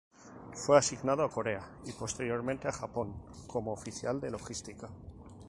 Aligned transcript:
Fue 0.55 0.79
asignado 0.79 1.23
a 1.23 1.29
Corea 1.29 1.77
y 1.85 1.91
posteriormente 1.91 2.67
a 2.67 2.71
Japón 2.71 3.21
como 3.45 3.71
Oficial 3.71 4.19
de 4.19 4.31
Logística. 4.31 4.89